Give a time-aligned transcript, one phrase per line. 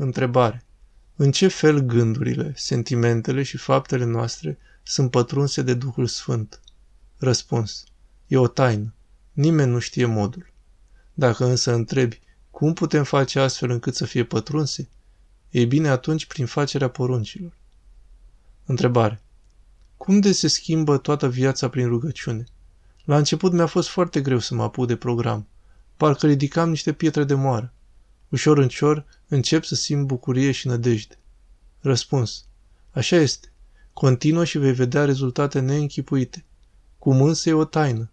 [0.00, 0.64] Întrebare.
[1.16, 6.60] În ce fel gândurile, sentimentele și faptele noastre sunt pătrunse de Duhul Sfânt?
[7.16, 7.84] Răspuns.
[8.26, 8.94] E o taină.
[9.32, 10.52] Nimeni nu știe modul.
[11.14, 14.88] Dacă însă întrebi, cum putem face astfel încât să fie pătrunse?
[15.50, 17.52] Ei bine, atunci prin facerea poruncilor.
[18.64, 19.22] Întrebare.
[19.96, 22.44] Cum de se schimbă toată viața prin rugăciune?
[23.04, 25.46] La început mi-a fost foarte greu să mă apuc de program.
[25.96, 27.72] Parcă ridicam niște pietre de moară.
[28.28, 31.18] Ușor ușor încep să simt bucurie și nădejde.
[31.80, 32.44] Răspuns.
[32.90, 33.52] Așa este.
[33.92, 36.44] Continuă și vei vedea rezultate neînchipuite.
[36.98, 38.10] Cum însă e o taină.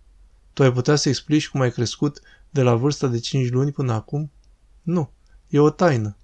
[0.53, 3.93] Tu ai putea să explici cum ai crescut de la vârsta de 5 luni până
[3.93, 4.31] acum?
[4.81, 5.11] Nu.
[5.47, 6.15] E o taină.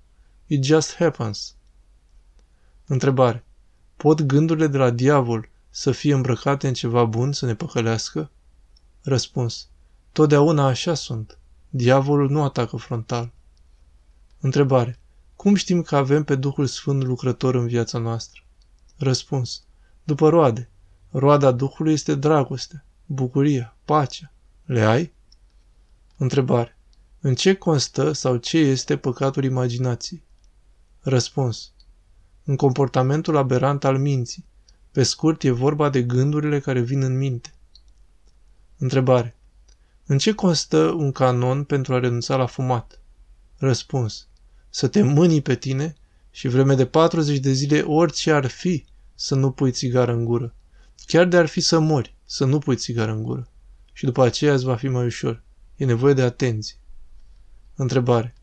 [0.47, 1.55] It just happens.
[2.85, 3.43] Întrebare.
[3.95, 8.29] Pot gândurile de la diavol să fie îmbrăcate în ceva bun să ne păcălească?
[9.01, 9.67] Răspuns.
[10.11, 11.37] Totdeauna așa sunt.
[11.69, 13.31] Diavolul nu atacă frontal.
[14.41, 14.99] Întrebare.
[15.35, 18.41] Cum știm că avem pe Duhul Sfânt lucrător în viața noastră?
[18.97, 19.63] Răspuns.
[20.03, 20.69] După roade.
[21.09, 24.31] Roada Duhului este dragostea, bucuria, pacea.
[24.65, 25.13] Le ai?
[26.17, 26.77] Întrebare.
[27.19, 30.23] În ce constă sau ce este păcatul imaginației?
[30.99, 31.71] Răspuns.
[32.43, 34.45] În comportamentul aberant al minții.
[34.91, 37.53] Pe scurt, e vorba de gândurile care vin în minte.
[38.77, 39.35] Întrebare.
[40.05, 42.99] În ce constă un canon pentru a renunța la fumat?
[43.57, 44.27] Răspuns.
[44.73, 45.95] Să te mânii pe tine
[46.31, 50.53] și vreme de 40 de zile orice ar fi să nu pui țigară în gură.
[51.05, 53.47] Chiar de ar fi să mori, să nu pui țigară în gură.
[53.93, 55.43] Și după aceea îți va fi mai ușor.
[55.75, 56.75] E nevoie de atenție.
[57.75, 58.33] Întrebare.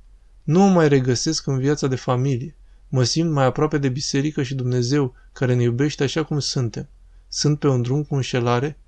[0.43, 2.56] Nu mă mai regăsesc în viața de familie.
[2.89, 6.89] Mă simt mai aproape de biserică și Dumnezeu, care ne iubește așa cum suntem.
[7.29, 8.79] Sunt pe un drum cu înșelare?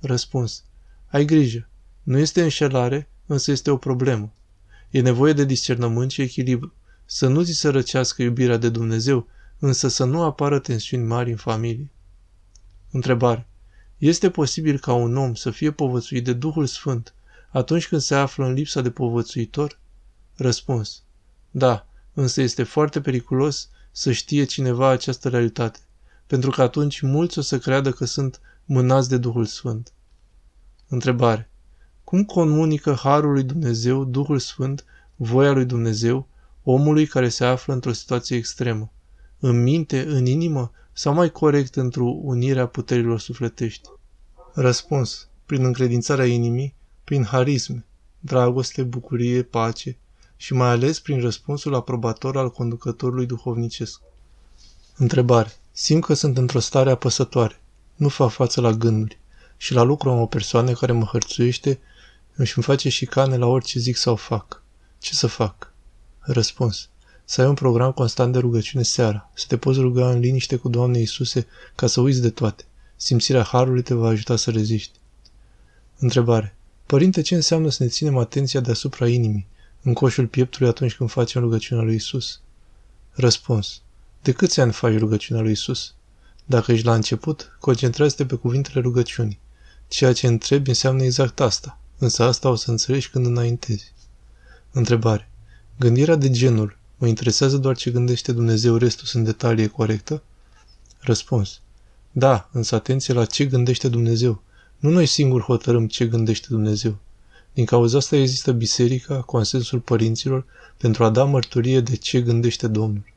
[0.00, 0.64] Răspuns.
[1.06, 1.68] Ai grijă.
[2.02, 4.32] Nu este înșelare, însă este o problemă.
[4.96, 6.74] E nevoie de discernământ și echilibru.
[7.04, 9.26] Să nu ți se răcească iubirea de Dumnezeu,
[9.58, 11.90] însă să nu apară tensiuni mari în familie.
[12.90, 13.46] Întrebare.
[13.98, 17.14] Este posibil ca un om să fie povățuit de Duhul Sfânt
[17.50, 19.78] atunci când se află în lipsa de povățuitor?
[20.34, 21.02] Răspuns.
[21.50, 25.78] Da, însă este foarte periculos să știe cineva această realitate,
[26.26, 29.92] pentru că atunci mulți o să creadă că sunt mânați de Duhul Sfânt.
[30.88, 31.50] Întrebare.
[32.06, 34.84] Cum comunică Harul lui Dumnezeu, Duhul Sfânt,
[35.16, 36.26] voia lui Dumnezeu,
[36.62, 38.92] omului care se află într-o situație extremă?
[39.38, 43.88] În minte, în inimă sau mai corect într-o unirea puterilor sufletești?
[44.52, 45.28] Răspuns.
[45.46, 46.74] Prin încredințarea inimii,
[47.04, 47.84] prin harisme,
[48.20, 49.96] dragoste, bucurie, pace
[50.36, 54.00] și mai ales prin răspunsul aprobator al conducătorului duhovnicesc.
[54.96, 55.52] Întrebare.
[55.72, 57.60] Simt că sunt într-o stare apăsătoare.
[57.94, 59.18] Nu fac față la gânduri
[59.56, 61.80] și la lucru am o persoană care mă hărțuiește
[62.44, 64.62] și îmi face și cane la orice zic sau fac.
[64.98, 65.72] Ce să fac?
[66.18, 66.88] Răspuns.
[67.24, 70.68] Să ai un program constant de rugăciune seara, să te poți ruga în liniște cu
[70.68, 72.64] Doamne Iisuse ca să uiți de toate.
[72.96, 74.98] Simțirea Harului te va ajuta să reziști.
[75.98, 76.56] Întrebare.
[76.86, 79.46] Părinte, ce înseamnă să ne ținem atenția deasupra inimii,
[79.82, 82.40] în coșul pieptului atunci când facem rugăciunea lui Isus?
[83.10, 83.80] Răspuns.
[84.22, 85.94] De câți ani faci rugăciunea lui Isus?
[86.44, 89.38] Dacă ești la început, concentrează-te pe cuvintele rugăciunii.
[89.88, 93.92] Ceea ce întrebi înseamnă exact asta, însă asta o să înțelegi când înaintezi.
[94.72, 95.30] Întrebare.
[95.78, 100.22] Gândirea de genul, mă interesează doar ce gândește Dumnezeu, restul sunt detalii corectă?
[100.98, 101.60] Răspuns.
[102.12, 104.42] Da, însă atenție la ce gândește Dumnezeu.
[104.78, 106.96] Nu noi singuri hotărâm ce gândește Dumnezeu.
[107.52, 110.44] Din cauza asta există biserica, consensul părinților,
[110.76, 113.12] pentru a da mărturie de ce gândește Domnul.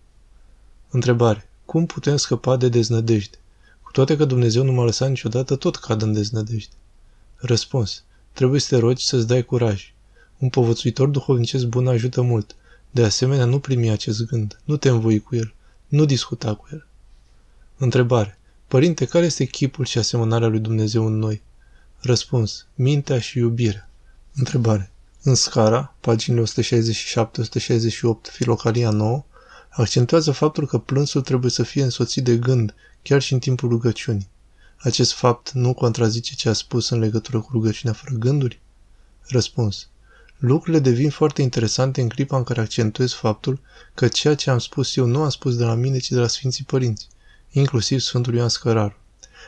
[0.89, 1.49] Întrebare.
[1.65, 3.37] Cum putem scăpa de deznădejde?
[3.81, 6.73] Cu toate că Dumnezeu nu m-a lăsat niciodată, tot cad în deznădejde.
[7.35, 8.03] Răspuns.
[8.39, 9.93] Trebuie să te rogi să-ți dai curaj.
[10.37, 12.55] Un povățuitor duhovnicesc bun ajută mult.
[12.91, 14.59] De asemenea, nu primi acest gând.
[14.63, 15.53] Nu te învoi cu el.
[15.87, 16.87] Nu discuta cu el.
[17.77, 18.39] Întrebare.
[18.67, 21.41] Părinte, care este chipul și asemănarea lui Dumnezeu în noi?
[21.97, 22.67] Răspuns.
[22.75, 23.89] Mintea și iubirea.
[24.35, 24.91] Întrebare.
[25.23, 26.45] În scara, paginile 167-168,
[28.31, 29.23] Filocalia 9,
[29.69, 34.29] accentuează faptul că plânsul trebuie să fie însoțit de gând, chiar și în timpul rugăciunii.
[34.81, 38.59] Acest fapt nu contrazice ce a spus în legătură cu rugăciunea fără gânduri?
[39.21, 39.87] Răspuns.
[40.37, 43.59] Lucrurile devin foarte interesante în clipa în care accentuez faptul
[43.93, 46.27] că ceea ce am spus eu nu am spus de la mine, ci de la
[46.27, 47.07] Sfinții Părinți,
[47.51, 48.95] inclusiv Sfântul Ioan Scăraru.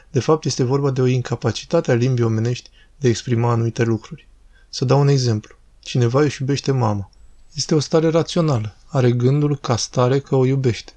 [0.09, 4.27] De fapt, este vorba de o incapacitate a limbii omenești de a exprima anumite lucruri.
[4.69, 5.55] Să dau un exemplu.
[5.79, 7.09] Cineva își iubește mama.
[7.53, 8.75] Este o stare rațională.
[8.85, 10.93] Are gândul ca stare că o iubește.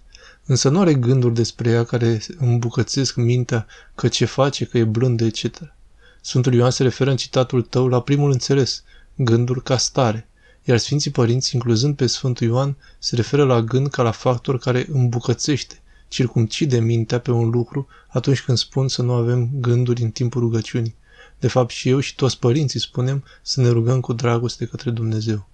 [0.47, 5.25] Însă nu are gânduri despre ea care îmbucățesc mintea că ce face, că e blândă,
[5.25, 5.75] etc.
[6.21, 8.83] Sfântul Ioan se referă în citatul tău la primul înțeles,
[9.15, 10.29] gândul ca stare.
[10.65, 14.87] iar Sfinții Părinți, incluzând pe Sfântul Ioan, se referă la gând ca la factor care
[14.93, 20.41] îmbucățește, circumcide mintea pe un lucru atunci când spun să nu avem gânduri în timpul
[20.41, 20.95] rugăciunii.
[21.39, 25.49] De fapt și eu și toți părinții spunem să ne rugăm cu dragoste către Dumnezeu.